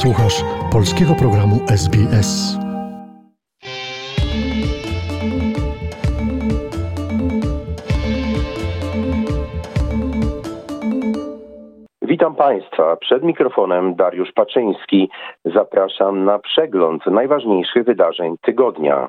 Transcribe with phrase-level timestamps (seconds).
[0.00, 2.58] Słuchasz polskiego programu SBS.
[12.02, 12.96] Witam Państwa.
[12.96, 15.10] Przed mikrofonem Dariusz Paczyński.
[15.44, 19.08] Zapraszam na przegląd najważniejszych wydarzeń tygodnia.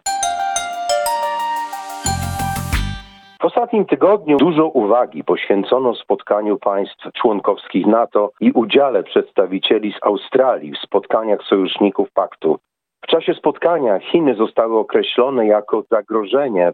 [3.42, 10.72] W ostatnim tygodniu dużo uwagi poświęcono spotkaniu państw członkowskich NATO i udziale przedstawicieli z Australii
[10.72, 12.60] w spotkaniach sojuszników paktu.
[13.04, 16.72] W czasie spotkania Chiny zostały określone jako zagrożenie,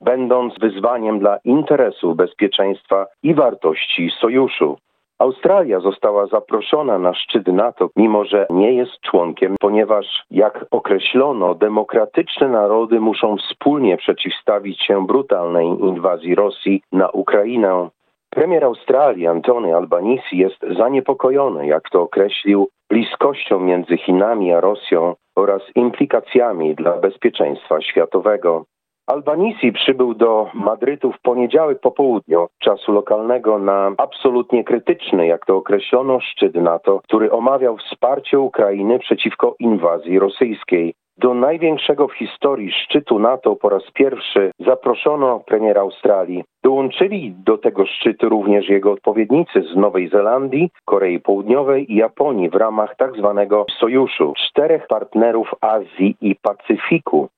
[0.00, 4.76] będąc wyzwaniem dla interesów bezpieczeństwa i wartości sojuszu.
[5.18, 12.48] Australia została zaproszona na szczyt NATO, mimo że nie jest członkiem, ponieważ, jak określono, demokratyczne
[12.48, 17.88] narody muszą wspólnie przeciwstawić się brutalnej inwazji Rosji na Ukrainę.
[18.30, 25.62] Premier Australii Antony Albanese jest zaniepokojony, jak to określił, bliskością między Chinami a Rosją oraz
[25.74, 28.64] implikacjami dla bezpieczeństwa światowego.
[29.06, 35.56] Albanisi przybył do Madrytu w poniedziałek po południu czasu lokalnego na absolutnie krytyczny, jak to
[35.56, 40.94] określono, szczyt NATO, który omawiał wsparcie Ukrainy przeciwko inwazji rosyjskiej.
[41.18, 46.44] Do największego w historii szczytu NATO po raz pierwszy zaproszono premiera Australii.
[46.62, 52.54] Dołączyli do tego szczytu również jego odpowiednicy z Nowej Zelandii, Korei Południowej i Japonii w
[52.54, 53.46] ramach tzw.
[53.48, 57.28] Tak sojuszu czterech partnerów Azji i Pacyfiku.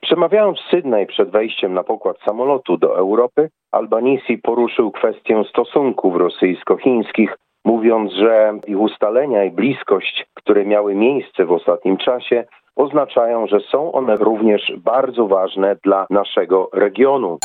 [0.00, 7.36] Przemawiając w Sydney przed wejściem na pokład samolotu do Europy, Albanisi poruszył kwestię stosunków rosyjsko-chińskich,
[7.64, 12.44] mówiąc, że ich ustalenia i bliskość, które miały miejsce w ostatnim czasie,
[12.76, 17.38] oznaczają, że są one również bardzo ważne dla naszego regionu.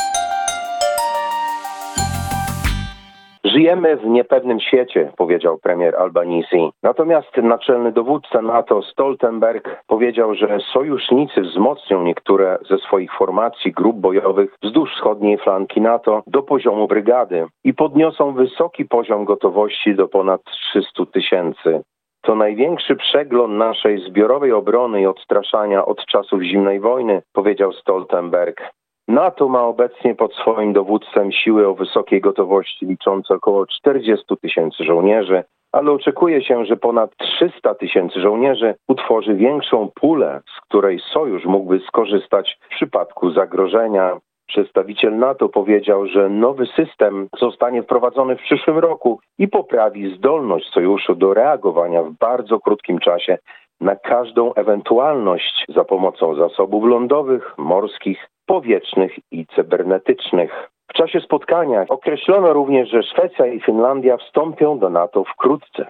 [3.52, 6.70] Żyjemy w niepewnym świecie, powiedział premier Albanese.
[6.82, 14.56] Natomiast naczelny dowódca NATO Stoltenberg powiedział, że sojusznicy wzmocnią niektóre ze swoich formacji grup bojowych
[14.62, 21.06] wzdłuż wschodniej flanki NATO do poziomu brygady i podniosą wysoki poziom gotowości do ponad 300
[21.12, 21.82] tysięcy.
[22.22, 28.72] To największy przegląd naszej zbiorowej obrony i odstraszania od czasów zimnej wojny, powiedział Stoltenberg.
[29.08, 35.44] NATO ma obecnie pod swoim dowództwem siły o wysokiej gotowości liczące około 40 tysięcy żołnierzy,
[35.72, 41.80] ale oczekuje się, że ponad 300 tysięcy żołnierzy utworzy większą pulę, z której sojusz mógłby
[41.80, 44.18] skorzystać w przypadku zagrożenia.
[44.46, 51.14] Przedstawiciel NATO powiedział, że nowy system zostanie wprowadzony w przyszłym roku i poprawi zdolność sojuszu
[51.14, 53.38] do reagowania w bardzo krótkim czasie
[53.82, 60.70] na każdą ewentualność za pomocą zasobów lądowych, morskich powietrznych i cybernetycznych.
[60.90, 65.86] W czasie spotkania określono również, że Szwecja i Finlandia wstąpią do NATO wkrótce.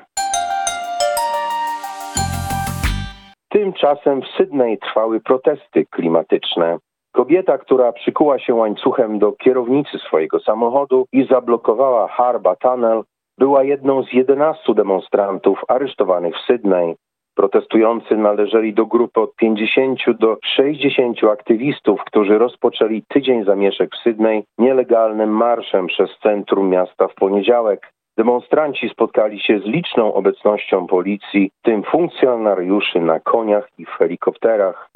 [3.49, 6.79] Tymczasem w Sydney trwały protesty klimatyczne.
[7.13, 13.03] Kobieta, która przykuła się łańcuchem do kierownicy swojego samochodu i zablokowała Harba Tunnel,
[13.39, 16.97] była jedną z 11 demonstrantów aresztowanych w Sydney.
[17.43, 24.45] Protestujący należeli do grupy od 50 do 60 aktywistów, którzy rozpoczęli tydzień zamieszek w Sydney
[24.59, 27.93] nielegalnym marszem przez centrum miasta w poniedziałek.
[28.19, 34.89] Demonstranci spotkali się z liczną obecnością policji, w tym funkcjonariuszy na koniach i w helikopterach.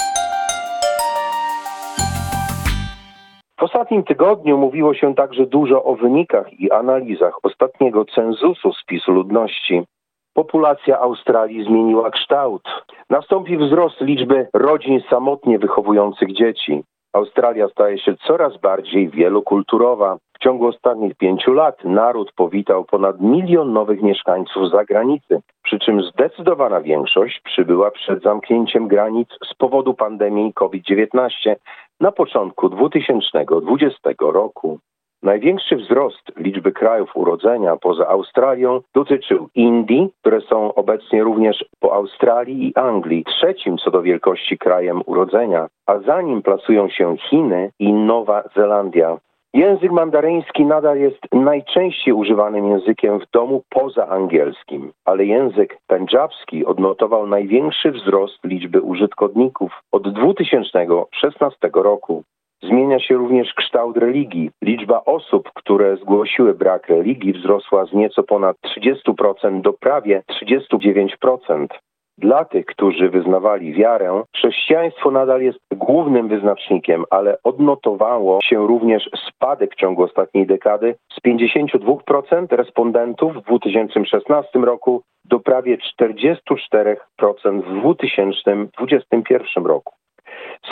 [3.60, 9.84] W ostatnim tygodniu mówiło się także dużo o wynikach i analizach ostatniego cenzusu spisu ludności
[10.36, 12.62] populacja Australii zmieniła kształt.
[13.10, 16.82] Nastąpi wzrost liczby rodzin samotnie wychowujących dzieci.
[17.12, 20.16] Australia staje się coraz bardziej wielokulturowa.
[20.36, 26.80] W ciągu ostatnich pięciu lat naród powitał ponad milion nowych mieszkańców zagranicy, przy czym zdecydowana
[26.80, 31.30] większość przybyła przed zamknięciem granic z powodu pandemii COVID-19
[32.00, 34.78] na początku 2020 roku.
[35.26, 42.68] Największy wzrost liczby krajów urodzenia poza Australią dotyczył Indii, które są obecnie również po Australii
[42.68, 47.92] i Anglii, trzecim co do wielkości krajem urodzenia, a za nim plasują się Chiny i
[47.92, 49.18] Nowa Zelandia.
[49.54, 57.26] Język mandaryński nadal jest najczęściej używanym językiem w domu poza angielskim, ale język pendżabski odnotował
[57.26, 62.22] największy wzrost liczby użytkowników od 2016 roku.
[62.62, 64.50] Zmienia się również kształt religii.
[64.62, 71.66] Liczba osób, które zgłosiły brak religii wzrosła z nieco ponad 30% do prawie 39%.
[72.18, 79.72] Dla tych, którzy wyznawali wiarę, chrześcijaństwo nadal jest głównym wyznacznikiem, ale odnotowało się również spadek
[79.72, 86.96] w ciągu ostatniej dekady z 52% respondentów w 2016 roku do prawie 44%
[87.62, 89.94] w 2021 roku.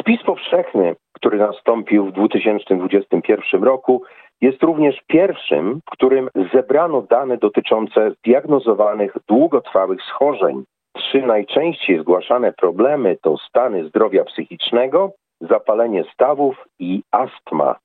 [0.00, 4.02] Spis powszechny, który nastąpił w 2021 roku,
[4.40, 10.64] jest również pierwszym, w którym zebrano dane dotyczące diagnozowanych długotrwałych schorzeń.
[10.96, 17.76] Trzy najczęściej zgłaszane problemy to stany zdrowia psychicznego, zapalenie stawów i astma.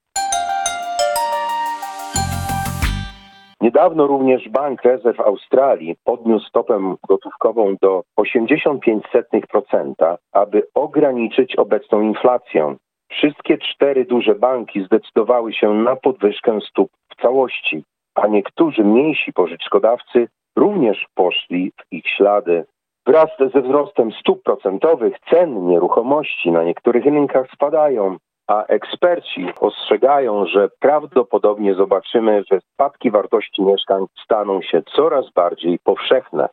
[3.61, 12.75] Niedawno również Bank Rezerw Australii podniósł stopę gotówkową do 85%, aby ograniczyć obecną inflację.
[13.11, 17.83] Wszystkie cztery duże banki zdecydowały się na podwyżkę stóp w całości,
[18.15, 22.65] a niektórzy mniejsi pożyczkodawcy również poszli w ich ślady.
[23.05, 28.17] Wraz ze wzrostem stóp procentowych cen nieruchomości na niektórych rynkach spadają,
[28.49, 36.49] a eksperci ostrzegają, że prawdopodobnie zobaczymy, że spadki wartości mieszkań staną się coraz bardziej powszechne.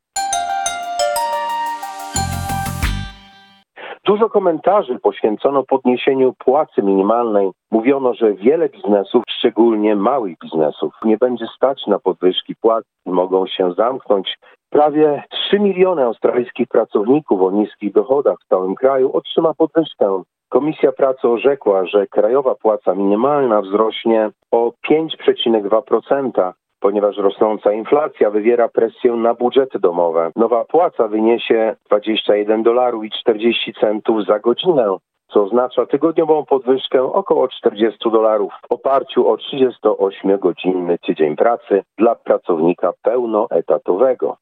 [4.06, 7.50] Dużo komentarzy poświęcono podniesieniu płacy minimalnej.
[7.70, 13.46] Mówiono, że wiele biznesów, szczególnie małych biznesów, nie będzie stać na podwyżki płac i mogą
[13.46, 14.38] się zamknąć.
[14.70, 20.22] Prawie 3 miliony australijskich pracowników o niskich dochodach w całym kraju otrzyma podwyżkę.
[20.48, 26.52] Komisja Pracy orzekła, że krajowa płaca minimalna wzrośnie o 5,2%,
[26.86, 30.30] ponieważ rosnąca inflacja wywiera presję na budżety domowe.
[30.36, 34.96] Nowa płaca wyniesie 21 dolarów i 40 centów za godzinę
[35.32, 42.92] co oznacza tygodniową podwyżkę około 40 dolarów w oparciu o 38-godzinny tydzień pracy dla pracownika
[43.02, 44.36] pełnoetatowego.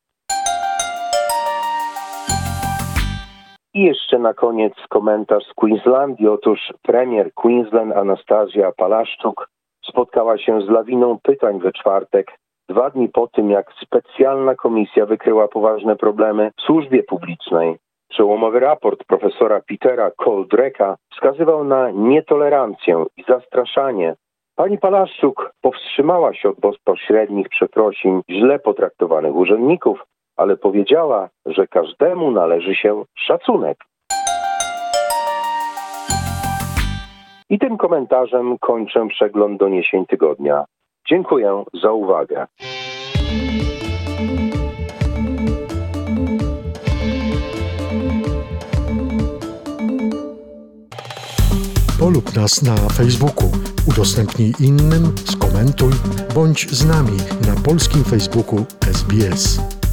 [3.75, 6.29] I jeszcze na koniec komentarz z Queenslandii.
[6.29, 9.54] Otóż premier Queensland Anastazja Palaszczuk
[9.89, 12.39] spotkała się z lawiną pytań we czwartek,
[12.69, 17.77] dwa dni po tym, jak specjalna komisja wykryła poważne problemy w służbie publicznej.
[18.11, 24.15] Przełomowy raport profesora Petera Coldreka wskazywał na nietolerancję i zastraszanie.
[24.57, 30.05] Pani Palaszczuk powstrzymała się od bezpośrednich przeprosin źle potraktowanych urzędników,
[30.37, 33.79] ale powiedziała, że każdemu należy się szacunek.
[37.55, 40.65] I tym komentarzem kończę przegląd doniesień tygodnia.
[41.09, 42.47] Dziękuję za uwagę.
[52.01, 53.49] Polub nas na Facebooku,
[53.89, 55.93] udostępnij innym, skomentuj,
[56.35, 57.19] bądź z nami
[57.49, 59.84] na polskim Facebooku SBS.